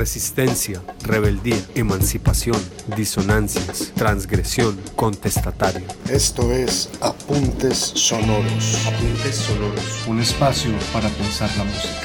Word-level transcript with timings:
resistencia, 0.00 0.80
rebeldía, 1.04 1.58
emancipación, 1.74 2.56
disonancias, 2.96 3.92
transgresión, 3.94 4.80
contestatario. 4.96 5.86
Esto 6.10 6.50
es 6.52 6.90
Apuntes 7.02 7.76
Sonoros. 7.76 8.86
Apuntes 8.86 9.34
Sonoros, 9.34 10.06
un 10.08 10.20
espacio 10.20 10.72
para 10.94 11.10
pensar 11.10 11.50
la 11.58 11.64
música. 11.64 12.00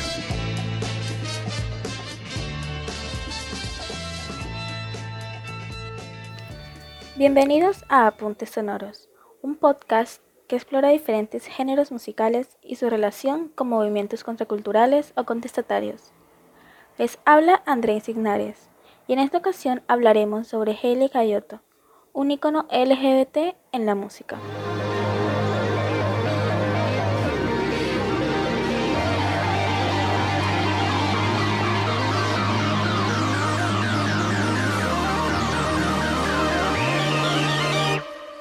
Bienvenidos 7.16 7.86
a 7.88 8.08
Apuntes 8.08 8.50
Sonoros, 8.50 9.08
un 9.42 9.56
podcast 9.56 10.22
que 10.50 10.58
explora 10.58 10.90
diferentes 10.90 11.46
géneros 11.46 11.94
musicales 11.94 12.58
y 12.62 12.76
su 12.76 12.90
relación 12.90 13.48
con 13.56 13.70
movimientos 13.70 14.26
contraculturales 14.26 15.14
o 15.16 15.24
contestatarios. 15.24 16.12
Les 16.98 17.20
habla 17.26 17.62
Andrés 17.66 18.08
Ignares 18.08 18.70
y 19.06 19.12
en 19.12 19.20
esta 19.20 19.40
ocasión 19.40 19.84
hablaremos 19.90 20.48
sobre 20.48 20.80
Hailey 20.82 21.10
Cayoto, 21.10 21.60
un 22.14 22.32
icono 22.32 22.68
LGBT 22.72 23.58
en 23.74 23.86
la 23.86 23.96
música. 23.96 24.40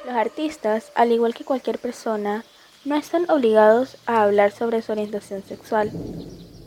Los 0.06 0.14
artistas, 0.14 0.92
al 0.94 1.10
igual 1.10 1.34
que 1.34 1.44
cualquier 1.44 1.80
persona, 1.80 2.44
no 2.84 2.94
están 2.94 3.28
obligados 3.28 3.96
a 4.06 4.22
hablar 4.22 4.52
sobre 4.52 4.80
su 4.80 4.92
orientación 4.92 5.42
sexual, 5.42 5.90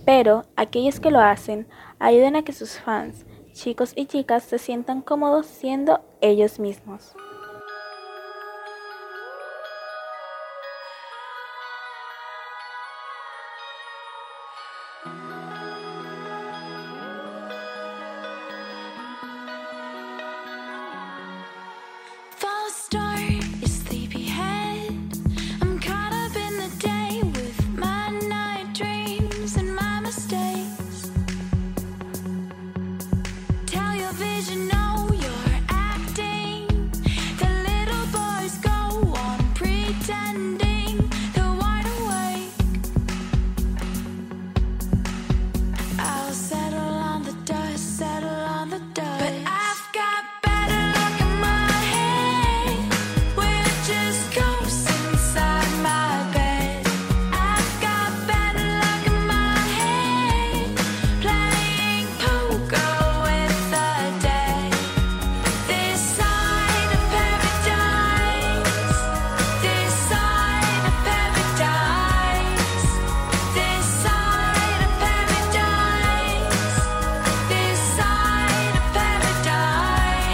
pero 0.08 0.46
aquellos 0.56 1.02
que 1.02 1.12
lo 1.12 1.20
hacen 1.20 1.68
ayudan 2.00 2.38
a 2.38 2.44
que 2.44 2.54
sus 2.54 2.80
fans, 2.80 3.26
chicos 3.52 3.92
y 3.94 4.06
chicas, 4.06 4.42
se 4.44 4.58
sientan 4.58 5.02
cómodos 5.02 5.48
siendo 5.48 6.00
ellos 6.22 6.62
mismos. 6.62 7.14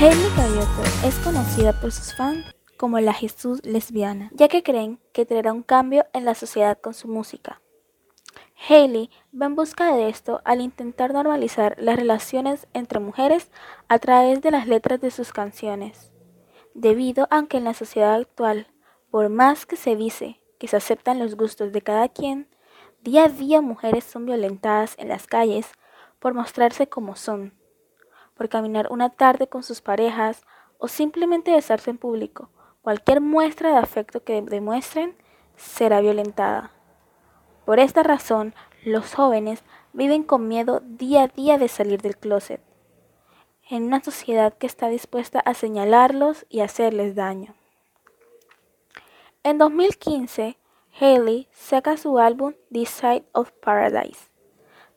Hailey 0.04 0.36
Gaviotto 0.36 0.84
es 1.08 1.16
conocida 1.20 1.72
por 1.80 1.94
sus 1.94 2.14
fans 2.14 2.46
como 2.76 3.00
la 3.00 3.14
Jesús 3.14 3.62
lesbiana, 3.64 4.30
ya 4.34 4.50
que 4.50 4.62
creen 4.62 5.00
que 5.14 5.26
traerá 5.26 5.54
un 5.54 5.64
cambio 5.64 6.06
en 6.12 6.26
la 6.26 6.36
sociedad 6.36 6.78
con 6.78 6.94
su 6.94 7.08
música. 7.08 7.62
Hailey 8.68 9.10
va 9.34 9.46
en 9.46 9.56
busca 9.56 9.96
de 9.96 10.10
esto 10.10 10.42
al 10.44 10.60
intentar 10.60 11.14
normalizar 11.14 11.78
las 11.80 11.96
relaciones 11.96 12.68
entre 12.74 13.00
mujeres 13.00 13.50
a 13.88 13.98
través 13.98 14.42
de 14.42 14.52
las 14.52 14.68
letras 14.68 15.00
de 15.00 15.10
sus 15.10 15.32
canciones, 15.32 16.12
debido 16.74 17.30
a 17.32 17.46
que 17.46 17.56
en 17.56 17.64
la 17.64 17.74
sociedad 17.74 18.16
actual, 18.16 18.68
por 19.10 19.30
más 19.30 19.66
que 19.66 19.78
se 19.78 19.96
dice 19.96 20.42
que 20.60 20.68
se 20.68 20.76
aceptan 20.76 21.18
los 21.18 21.38
gustos 21.38 21.72
de 21.72 21.82
cada 21.82 22.10
quien, 22.10 22.50
día 23.04 23.24
a 23.24 23.30
día 23.30 23.62
mujeres 23.62 24.04
son 24.04 24.26
violentadas 24.26 24.96
en 24.98 25.08
las 25.08 25.28
calles 25.28 25.72
por 26.20 26.34
mostrarse 26.34 26.88
como 26.88 27.16
son 27.16 27.54
por 28.44 28.50
caminar 28.50 28.90
una 28.92 29.10
tarde 29.10 29.48
con 29.48 29.64
sus 29.64 29.80
parejas 29.80 30.44
o 30.78 30.90
simplemente 30.90 31.54
besarse 31.54 31.92
en 31.92 31.98
público. 31.98 32.50
Cualquier 32.82 33.22
muestra 33.22 33.70
de 33.70 33.78
afecto 33.78 34.26
que 34.26 34.42
demuestren 34.42 35.16
será 35.56 36.02
violentada. 36.02 36.72
Por 37.64 37.80
esta 37.80 38.04
razón, 38.04 38.54
los 38.84 39.16
jóvenes 39.16 39.64
viven 39.94 40.24
con 40.24 40.50
miedo 40.50 40.82
día 40.84 41.24
a 41.24 41.28
día 41.30 41.58
de 41.58 41.70
salir 41.70 42.02
del 42.02 42.18
closet, 42.18 42.60
en 43.70 43.84
una 43.84 44.04
sociedad 44.04 44.54
que 44.58 44.68
está 44.68 44.90
dispuesta 44.90 45.40
a 45.40 45.54
señalarlos 45.54 46.46
y 46.50 46.60
hacerles 46.60 47.16
daño. 47.16 47.56
En 49.44 49.58
2015, 49.58 50.58
Haley 51.00 51.48
saca 51.54 51.96
su 51.96 52.20
álbum 52.20 52.56
This 52.74 52.90
Side 52.90 53.24
of 53.32 53.54
Paradise, 53.62 54.30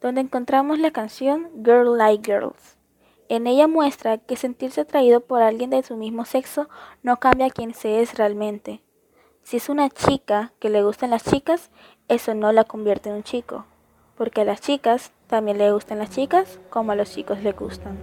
donde 0.00 0.22
encontramos 0.22 0.80
la 0.80 0.90
canción 0.90 1.48
Girl 1.64 1.96
Like 1.96 2.24
Girls. 2.28 2.75
En 3.28 3.46
ella 3.46 3.66
muestra 3.66 4.18
que 4.18 4.36
sentirse 4.36 4.82
atraído 4.82 5.20
por 5.20 5.42
alguien 5.42 5.70
de 5.70 5.82
su 5.82 5.96
mismo 5.96 6.24
sexo 6.24 6.68
no 7.02 7.18
cambia 7.18 7.50
quién 7.50 7.74
se 7.74 8.00
es 8.00 8.16
realmente. 8.16 8.82
Si 9.42 9.56
es 9.56 9.68
una 9.68 9.90
chica 9.90 10.52
que 10.58 10.70
le 10.70 10.82
gustan 10.82 11.10
las 11.10 11.24
chicas, 11.24 11.70
eso 12.08 12.34
no 12.34 12.52
la 12.52 12.64
convierte 12.64 13.08
en 13.08 13.16
un 13.16 13.22
chico, 13.22 13.64
porque 14.16 14.42
a 14.42 14.44
las 14.44 14.60
chicas 14.60 15.12
también 15.26 15.58
le 15.58 15.72
gustan 15.72 15.98
las 15.98 16.10
chicas 16.10 16.60
como 16.70 16.92
a 16.92 16.96
los 16.96 17.10
chicos 17.10 17.42
le 17.42 17.52
gustan. 17.52 17.98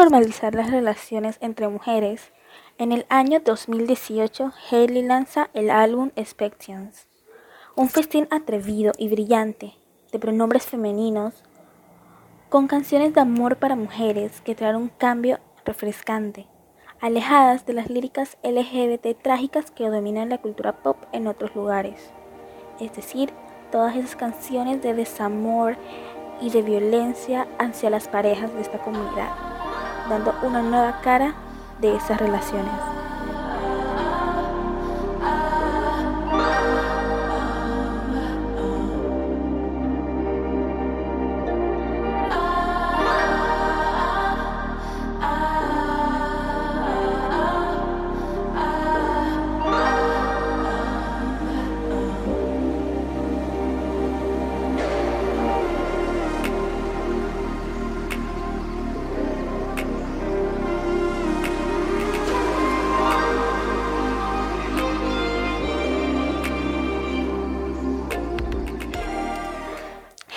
Normalizar 0.00 0.54
las 0.54 0.70
relaciones 0.70 1.36
entre 1.42 1.68
mujeres, 1.68 2.32
en 2.78 2.90
el 2.90 3.04
año 3.10 3.40
2018 3.40 4.50
Hailey 4.70 5.02
lanza 5.02 5.50
el 5.52 5.68
álbum 5.68 6.10
Expectations, 6.16 7.06
un 7.76 7.90
festín 7.90 8.26
atrevido 8.30 8.92
y 8.96 9.10
brillante 9.10 9.74
de 10.10 10.18
pronombres 10.18 10.64
femeninos 10.64 11.44
con 12.48 12.66
canciones 12.66 13.12
de 13.12 13.20
amor 13.20 13.56
para 13.56 13.76
mujeres 13.76 14.40
que 14.40 14.54
traen 14.54 14.76
un 14.76 14.88
cambio 14.88 15.38
refrescante, 15.66 16.46
alejadas 17.02 17.66
de 17.66 17.74
las 17.74 17.90
líricas 17.90 18.38
LGBT 18.42 19.20
trágicas 19.22 19.70
que 19.70 19.90
dominan 19.90 20.30
la 20.30 20.38
cultura 20.38 20.82
pop 20.82 20.96
en 21.12 21.26
otros 21.26 21.54
lugares. 21.54 22.10
Es 22.80 22.96
decir, 22.96 23.34
todas 23.70 23.94
esas 23.96 24.16
canciones 24.16 24.80
de 24.80 24.94
desamor 24.94 25.76
y 26.40 26.48
de 26.48 26.62
violencia 26.62 27.46
hacia 27.58 27.90
las 27.90 28.08
parejas 28.08 28.54
de 28.54 28.62
esta 28.62 28.78
comunidad, 28.78 29.49
dando 30.08 30.34
una 30.42 30.62
nueva 30.62 31.00
cara 31.00 31.34
de 31.80 31.96
esas 31.96 32.18
relaciones. 32.18 32.99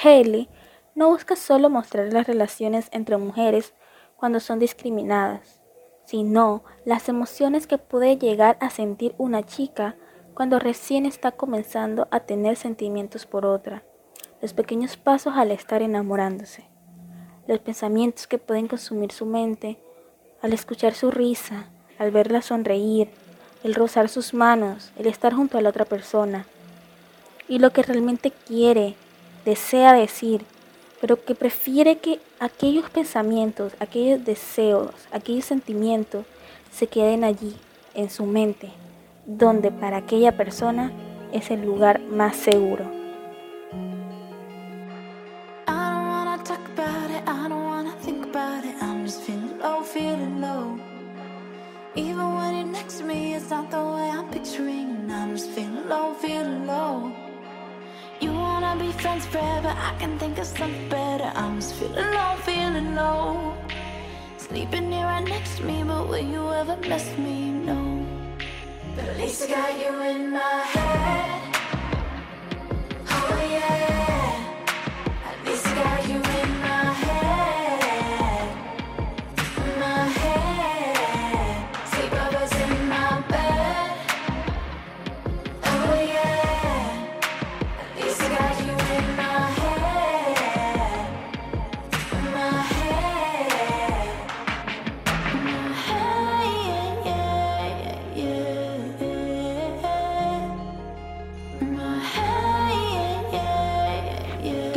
Haley 0.04 0.50
no 0.96 1.10
busca 1.10 1.36
solo 1.36 1.70
mostrar 1.70 2.12
las 2.12 2.28
relaciones 2.28 2.90
entre 2.92 3.18
mujeres 3.18 3.74
cuando 4.18 4.40
son 4.40 4.60
discriminadas, 4.60 5.62
sino 6.06 6.64
las 6.86 7.08
emociones 7.10 7.68
que 7.68 7.78
puede 7.78 8.18
llegar 8.18 8.58
a 8.60 8.70
sentir 8.70 9.16
una 9.18 9.44
chica 9.44 9.96
cuando 10.34 10.60
recién 10.60 11.06
está 11.06 11.32
comenzando 11.32 12.08
a 12.12 12.22
tener 12.22 12.58
sentimientos 12.58 13.26
por 13.26 13.46
otra, 13.46 13.84
los 14.42 14.54
pequeños 14.54 14.98
pasos 14.98 15.36
al 15.38 15.52
estar 15.52 15.82
enamorándose, 15.82 16.66
los 17.48 17.60
pensamientos 17.60 18.28
que 18.28 18.38
pueden 18.38 18.68
consumir 18.68 19.12
su 19.12 19.26
mente 19.26 19.80
al 20.42 20.52
escuchar 20.54 20.94
su 20.94 21.12
risa, 21.12 21.70
al 21.98 22.12
verla 22.12 22.42
sonreír, 22.42 23.10
el 23.64 23.76
rozar 23.76 24.10
sus 24.10 24.34
manos, 24.34 24.92
el 24.98 25.08
estar 25.08 25.34
junto 25.34 25.58
a 25.58 25.62
la 25.62 25.70
otra 25.70 25.86
persona, 25.86 26.46
y 27.48 27.60
lo 27.60 27.72
que 27.72 27.84
realmente 27.84 28.32
quiere 28.32 28.96
desea 29.46 29.94
decir, 29.94 30.46
pero 31.02 31.24
que 31.24 31.36
prefiere 31.36 31.98
que 31.98 32.20
aquellos 32.40 32.90
pensamientos, 32.90 33.74
aquellos 33.80 34.24
deseos, 34.24 34.92
aquellos 35.12 35.46
sentimientos 35.46 36.26
se 36.72 36.88
queden 36.88 37.24
allí, 37.24 37.56
en 37.94 38.10
su 38.10 38.26
mente, 38.26 38.70
donde 39.26 39.72
para 39.72 39.98
aquella 39.98 40.36
persona 40.36 40.92
es 41.32 41.52
el 41.52 41.66
lugar 41.66 42.00
más 42.02 42.36
seguro. 42.36 43.03
Next 65.26 65.58
to 65.58 65.64
me, 65.64 65.84
but 65.84 66.08
will 66.08 66.18
you 66.18 66.52
ever 66.54 66.78
miss 66.78 67.18
me? 67.18 67.50
No 67.52 68.06
But 68.96 69.06
at 69.06 69.18
least 69.18 69.44
I 69.44 69.48
got 69.48 69.80
you 69.80 70.02
in 70.02 70.32
my 70.32 70.40
head 70.40 71.53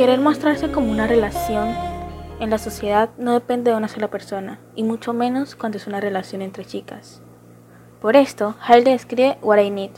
Querer 0.07 0.21
mostrarse 0.21 0.71
como 0.71 0.89
una 0.89 1.05
relación 1.05 1.67
en 2.39 2.49
la 2.49 2.59
sociedad 2.59 3.09
no 3.17 3.33
depende 3.33 3.71
de 3.71 3.75
una 3.75 3.89
sola 3.89 4.09
persona, 4.09 4.57
y 4.73 4.83
mucho 4.83 5.11
menos 5.11 5.57
cuando 5.57 5.77
es 5.77 5.85
una 5.85 5.99
relación 5.99 6.41
entre 6.41 6.63
chicas. 6.63 7.21
Por 7.99 8.15
esto, 8.15 8.55
Hailey 8.65 8.93
escribe 8.93 9.37
What 9.41 9.59
I 9.59 9.69
Need, 9.69 9.91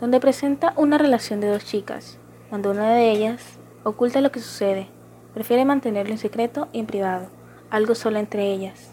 donde 0.00 0.18
presenta 0.18 0.74
una 0.76 0.98
relación 0.98 1.40
de 1.40 1.46
dos 1.46 1.64
chicas, 1.64 2.18
donde 2.50 2.68
una 2.68 2.94
de 2.94 3.12
ellas 3.12 3.60
oculta 3.84 4.20
lo 4.20 4.32
que 4.32 4.40
sucede, 4.40 4.88
prefiere 5.34 5.64
mantenerlo 5.64 6.10
en 6.10 6.18
secreto 6.18 6.66
y 6.72 6.80
en 6.80 6.86
privado, 6.86 7.28
algo 7.70 7.94
solo 7.94 8.18
entre 8.18 8.50
ellas, 8.50 8.90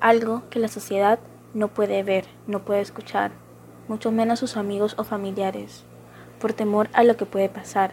algo 0.00 0.42
que 0.50 0.58
la 0.58 0.66
sociedad 0.66 1.20
no 1.54 1.68
puede 1.68 2.02
ver, 2.02 2.24
no 2.48 2.64
puede 2.64 2.80
escuchar, 2.80 3.30
mucho 3.86 4.10
menos 4.10 4.40
sus 4.40 4.56
amigos 4.56 4.96
o 4.98 5.04
familiares, 5.04 5.84
por 6.40 6.52
temor 6.52 6.88
a 6.94 7.04
lo 7.04 7.16
que 7.16 7.26
puede 7.26 7.48
pasar. 7.48 7.92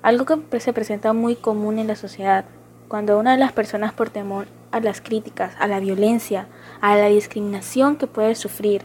Algo 0.00 0.26
que 0.48 0.60
se 0.60 0.72
presenta 0.72 1.12
muy 1.12 1.34
común 1.34 1.80
en 1.80 1.88
la 1.88 1.96
sociedad, 1.96 2.44
cuando 2.86 3.18
una 3.18 3.32
de 3.32 3.38
las 3.38 3.52
personas 3.52 3.92
por 3.92 4.10
temor 4.10 4.46
a 4.70 4.78
las 4.78 5.00
críticas, 5.00 5.54
a 5.58 5.66
la 5.66 5.80
violencia, 5.80 6.46
a 6.80 6.96
la 6.96 7.08
discriminación 7.08 7.96
que 7.96 8.06
puede 8.06 8.36
sufrir 8.36 8.82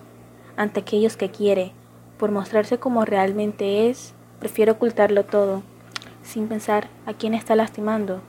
ante 0.57 0.79
aquellos 0.79 1.15
que 1.15 1.29
quiere, 1.29 1.71
por 2.17 2.31
mostrarse 2.31 2.79
como 2.79 3.05
realmente 3.05 3.89
es, 3.89 4.13
prefiere 4.39 4.71
ocultarlo 4.71 5.23
todo, 5.23 5.61
sin 6.23 6.47
pensar 6.47 6.87
a 7.05 7.13
quién 7.13 7.35
está 7.35 7.55
lastimando, 7.55 8.21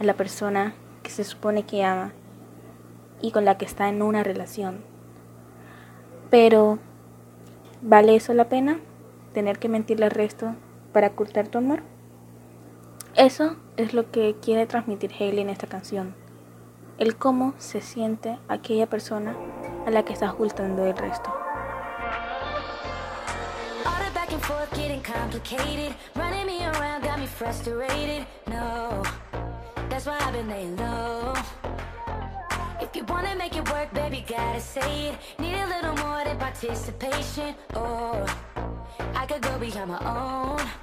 a 0.00 0.04
la 0.04 0.14
persona 0.14 0.74
que 1.02 1.10
se 1.10 1.24
supone 1.24 1.64
que 1.64 1.84
ama 1.84 2.12
y 3.20 3.32
con 3.32 3.44
la 3.44 3.58
que 3.58 3.64
está 3.64 3.88
en 3.88 4.00
una 4.00 4.22
relación. 4.22 4.84
Pero, 6.30 6.78
¿vale 7.82 8.14
eso 8.14 8.32
la 8.32 8.48
pena? 8.48 8.78
¿Tener 9.34 9.58
que 9.58 9.68
mentirle 9.68 10.04
al 10.04 10.12
resto 10.12 10.54
para 10.92 11.08
ocultar 11.08 11.48
tu 11.48 11.58
amor? 11.58 11.82
Eso 13.16 13.56
es 13.76 13.92
lo 13.92 14.10
que 14.10 14.36
quiere 14.40 14.66
transmitir 14.66 15.12
Hailey 15.12 15.40
en 15.40 15.50
esta 15.50 15.66
canción. 15.66 16.14
El 16.98 17.16
cómo 17.16 17.52
se 17.58 17.82
siente 17.82 18.38
aquella 18.48 18.88
persona 18.88 19.36
a 19.86 19.90
la 19.90 20.02
que 20.02 20.14
está 20.14 20.32
ocultando 20.32 20.86
el 20.86 20.96
resto. 20.96 21.30
If 32.80 32.96
you 32.96 33.04
wanna 33.04 33.34
make 33.36 33.56
it 33.56 33.68
work, 33.70 33.92
baby, 33.94 34.24
gotta 34.28 34.60
say 34.60 35.10
it. 35.10 35.14
Need 35.38 35.54
a 35.54 35.66
little 35.66 35.94
more 36.04 36.24
than 36.24 36.36
participation. 36.36 37.54
Oh, 37.74 38.26
I 39.14 39.24
could 39.24 39.40
go 39.40 39.56
beyond 39.58 39.92
my 39.92 39.98
own. 40.04 40.81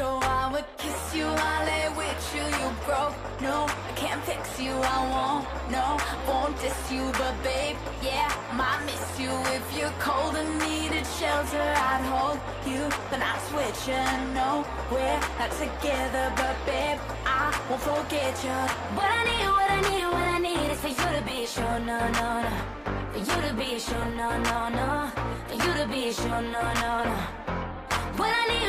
So 0.00 0.18
I 0.22 0.50
would 0.50 0.64
kiss 0.78 1.14
you, 1.14 1.26
I 1.28 1.56
lay 1.68 1.86
with 1.94 2.22
you, 2.34 2.40
you 2.40 2.68
broke. 2.86 3.12
No, 3.42 3.68
I 3.68 3.92
can't 3.96 4.22
fix 4.24 4.58
you, 4.58 4.72
I 4.72 4.98
won't. 5.12 5.44
No, 5.70 5.86
won't 6.26 6.58
diss 6.58 6.80
you, 6.90 7.04
but 7.20 7.34
babe, 7.42 7.76
yeah, 8.00 8.32
might 8.56 8.80
miss 8.86 9.20
you. 9.20 9.28
If 9.52 9.66
you're 9.76 9.92
cold 10.00 10.36
and 10.36 10.58
needed 10.64 11.04
shelter, 11.20 11.66
I'd 11.90 12.04
hold 12.12 12.38
you. 12.64 12.88
But 13.10 13.18
not 13.18 13.38
switching, 13.48 14.22
no, 14.32 14.64
we're 14.90 15.20
not 15.38 15.52
together, 15.60 16.32
but 16.34 16.56
babe, 16.64 16.98
I 17.26 17.52
won't 17.68 17.82
forget 17.82 18.32
you. 18.42 18.58
What 18.96 19.10
I 19.18 19.22
need, 19.28 19.46
what 19.52 19.70
I 19.76 19.80
need, 19.84 20.04
what 20.16 20.28
I 20.34 20.38
need 20.38 20.66
is 20.72 20.80
for 20.80 20.92
you 20.96 21.08
to 21.18 21.22
be 21.28 21.44
sure, 21.44 21.78
no, 21.90 22.00
no, 22.20 22.28
no. 22.48 22.52
For 23.12 23.18
you 23.18 23.36
to 23.48 23.52
be 23.52 23.78
sure, 23.78 24.08
no, 24.16 24.30
no, 24.48 24.58
no. 24.80 25.12
For 25.48 25.56
you 25.62 25.72
to 25.80 25.86
be 25.92 26.10
sure, 26.10 26.40
no, 26.40 26.62
no, 26.84 27.04
no. 27.04 27.59
What 28.20 28.28
I 28.28 28.60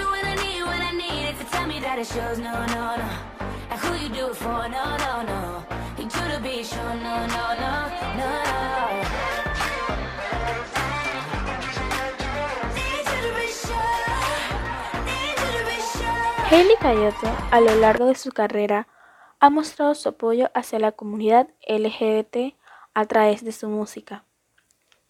Kayotto, 16.82 17.28
a 17.52 17.62
lo 17.62 17.76
largo 17.76 18.08
de 18.08 18.16
su 18.16 18.32
carrera, 18.32 18.88
ha 19.40 19.50
mostrado 19.50 19.96
su 19.96 20.10
apoyo 20.10 20.50
hacia 20.54 20.80
la 20.80 20.92
comunidad 20.92 21.48
LGBT 21.68 22.56
a 22.94 23.06
través 23.06 23.46
de 23.46 23.52
su 23.52 23.70
música, 23.70 24.26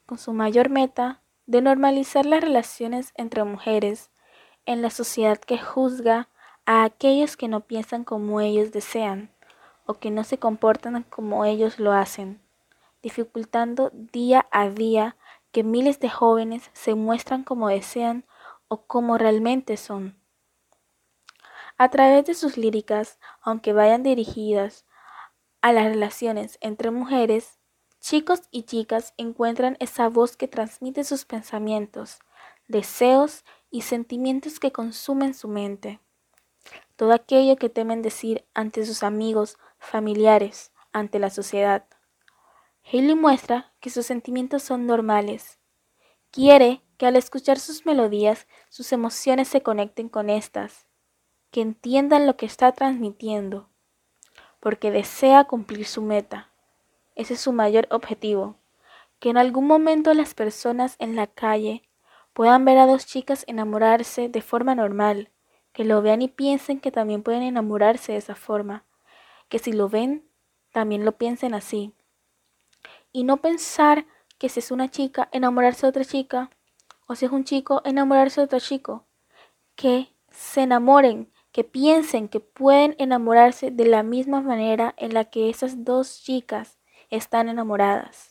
con 0.06 0.18
su 0.18 0.34
mayor 0.34 0.70
meta 0.70 1.22
de 1.46 1.62
normalizar 1.62 2.26
las 2.26 2.42
relaciones 2.42 3.14
entre 3.16 3.44
mujeres 3.44 4.11
en 4.66 4.82
la 4.82 4.90
sociedad 4.90 5.40
que 5.40 5.58
juzga 5.58 6.30
a 6.66 6.84
aquellos 6.84 7.38
que 7.38 7.48
no 7.48 7.62
piensan 7.62 8.04
como 8.04 8.42
ellos 8.42 8.72
desean 8.72 9.32
o 9.86 9.96
que 9.96 10.12
no 10.12 10.24
se 10.24 10.38
comportan 10.38 11.04
como 11.04 11.46
ellos 11.46 11.80
lo 11.80 11.92
hacen, 11.92 12.42
dificultando 13.02 13.92
día 13.94 14.48
a 14.52 14.70
día 14.70 15.16
que 15.52 15.64
miles 15.64 16.00
de 16.00 16.10
jóvenes 16.10 16.70
se 16.74 16.96
muestran 16.96 17.44
como 17.44 17.68
desean 17.68 18.26
o 18.68 18.84
como 18.84 19.18
realmente 19.18 19.76
son. 19.76 20.18
A 21.78 21.90
través 21.90 22.26
de 22.26 22.36
sus 22.36 22.58
líricas, 22.58 23.20
aunque 23.42 23.74
vayan 23.74 24.04
dirigidas 24.04 24.86
a 25.62 25.74
las 25.74 25.86
relaciones 25.86 26.58
entre 26.62 26.92
mujeres, 26.92 27.60
chicos 28.00 28.44
y 28.52 28.64
chicas 28.64 29.14
encuentran 29.18 29.78
esa 29.80 30.08
voz 30.08 30.38
que 30.38 30.48
transmite 30.48 31.04
sus 31.04 31.26
pensamientos, 31.26 32.20
deseos 32.68 33.44
y 33.72 33.82
sentimientos 33.82 34.60
que 34.60 34.72
consumen 34.72 35.34
su 35.34 35.48
mente. 35.48 36.00
Todo 36.98 37.14
aquello 37.14 37.56
que 37.56 37.70
temen 37.70 38.02
decir 38.02 38.46
ante 38.54 38.86
sus 38.86 39.02
amigos, 39.02 39.58
familiares, 39.80 40.72
ante 40.92 41.18
la 41.18 41.30
sociedad. 41.30 41.86
Haley 42.86 43.16
muestra 43.16 43.74
que 43.80 43.90
sus 43.90 44.06
sentimientos 44.06 44.62
son 44.62 44.86
normales. 44.86 45.58
Quiere 46.30 46.84
que 46.98 47.08
al 47.08 47.16
escuchar 47.16 47.60
sus 47.60 47.86
melodías 47.86 48.48
sus 48.70 48.92
emociones 48.92 49.48
se 49.48 49.62
conecten 49.62 50.10
con 50.10 50.30
estas, 50.30 50.86
que 51.50 51.62
entiendan 51.62 52.28
lo 52.28 52.38
que 52.38 52.46
está 52.46 52.72
transmitiendo, 52.74 53.70
porque 54.60 54.92
desea 54.92 55.46
cumplir 55.46 55.86
su 55.86 56.02
meta. 56.02 56.52
Ese 57.16 57.34
es 57.34 57.40
su 57.40 57.54
mayor 57.54 57.88
objetivo, 57.90 58.56
que 59.20 59.30
en 59.30 59.38
algún 59.38 59.66
momento 59.66 60.14
las 60.14 60.34
personas 60.34 60.96
en 61.00 61.16
la 61.16 61.28
calle 61.28 61.84
puedan 62.34 62.66
ver 62.66 62.78
a 62.78 62.86
dos 62.86 63.06
chicas 63.06 63.44
enamorarse 63.48 64.30
de 64.30 64.42
forma 64.42 64.76
normal, 64.76 65.30
que 65.74 65.86
lo 65.86 66.02
vean 66.02 66.22
y 66.22 66.28
piensen 66.28 66.80
que 66.80 66.92
también 66.92 67.24
pueden 67.24 67.44
enamorarse 67.44 68.14
de 68.14 68.18
esa 68.18 68.36
forma, 68.36 68.86
que 69.50 69.60
si 69.60 69.72
lo 69.72 69.90
ven, 69.90 70.28
también 70.72 71.06
lo 71.06 71.14
piensen 71.14 71.54
así. 71.54 71.94
Y 73.12 73.24
no 73.24 73.38
pensar 73.38 74.06
que 74.38 74.50
si 74.50 74.60
es 74.60 74.72
una 74.72 74.90
chica, 74.90 75.30
enamorarse 75.32 75.82
de 75.86 75.90
otra 75.90 76.06
chica, 76.06 76.50
o 77.08 77.16
si 77.16 77.26
es 77.26 77.32
un 77.32 77.44
chico, 77.44 77.82
enamorarse 77.84 78.42
de 78.42 78.46
otro 78.46 78.60
chico. 78.60 79.06
Que 79.76 80.14
se 80.30 80.62
enamoren, 80.62 81.32
que 81.52 81.64
piensen 81.64 82.30
que 82.30 82.40
pueden 82.40 82.96
enamorarse 82.98 83.72
de 83.72 83.86
la 83.86 84.04
misma 84.04 84.42
manera 84.42 84.94
en 84.98 85.14
la 85.14 85.26
que 85.26 85.50
esas 85.50 85.84
dos 85.84 86.22
chicas 86.24 86.80
están 87.10 87.50
enamoradas. 87.50 88.31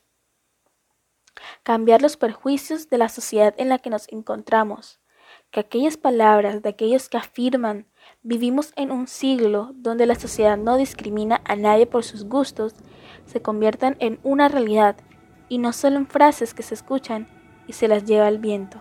Cambiar 1.62 2.02
los 2.02 2.16
perjuicios 2.16 2.88
de 2.88 2.98
la 2.98 3.08
sociedad 3.08 3.54
en 3.56 3.68
la 3.68 3.78
que 3.78 3.90
nos 3.90 4.08
encontramos. 4.08 5.00
Que 5.50 5.60
aquellas 5.60 5.96
palabras 5.96 6.62
de 6.62 6.68
aquellos 6.68 7.08
que 7.08 7.18
afirman 7.18 7.86
vivimos 8.22 8.72
en 8.76 8.90
un 8.90 9.06
siglo 9.06 9.70
donde 9.74 10.06
la 10.06 10.14
sociedad 10.14 10.56
no 10.56 10.76
discrimina 10.76 11.40
a 11.44 11.56
nadie 11.56 11.86
por 11.86 12.04
sus 12.04 12.24
gustos, 12.24 12.74
se 13.26 13.42
conviertan 13.42 13.96
en 14.00 14.18
una 14.22 14.48
realidad 14.48 14.96
y 15.48 15.58
no 15.58 15.72
solo 15.72 15.96
en 15.96 16.06
frases 16.06 16.54
que 16.54 16.62
se 16.62 16.74
escuchan 16.74 17.28
y 17.66 17.72
se 17.72 17.88
las 17.88 18.04
lleva 18.04 18.28
el 18.28 18.38
viento. 18.38 18.80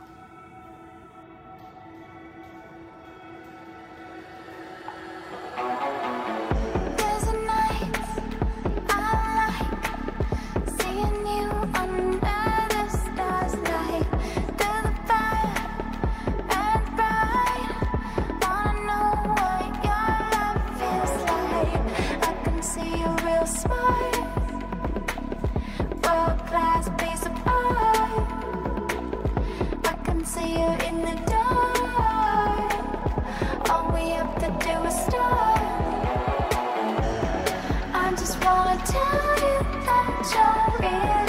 I 37.92 38.12
just 38.12 38.44
wanna 38.46 38.78
tell 38.86 39.36
you 39.44 39.58
that 39.88 40.22
you're 40.34 40.70
really, 40.82 41.29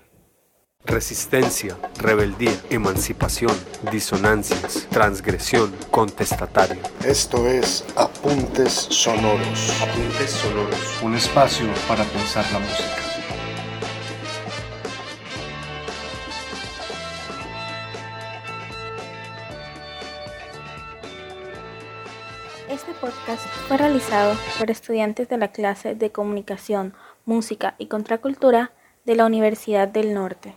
Resistencia, 0.85 1.77
rebeldía, 1.99 2.53
emancipación, 2.71 3.55
disonancias, 3.91 4.87
transgresión, 4.89 5.71
contestatario. 5.91 6.81
Esto 7.05 7.47
es 7.47 7.85
Apuntes 7.95 8.87
Sonoros. 8.89 9.79
Apuntes 9.79 10.31
sonoros. 10.31 11.01
Un 11.03 11.15
espacio 11.15 11.67
para 11.87 12.03
pensar 12.05 12.43
la 12.51 12.59
música. 12.59 12.95
Este 22.69 22.91
podcast 22.93 23.45
fue 23.67 23.77
realizado 23.77 24.35
por 24.57 24.71
estudiantes 24.71 25.29
de 25.29 25.37
la 25.37 25.49
clase 25.49 25.93
de 25.93 26.11
Comunicación, 26.11 26.95
Música 27.25 27.75
y 27.77 27.85
Contracultura 27.85 28.71
de 29.05 29.15
la 29.15 29.27
Universidad 29.27 29.87
del 29.87 30.15
Norte. 30.15 30.55